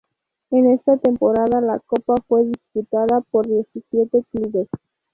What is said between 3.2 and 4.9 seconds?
por diecisiete clubes.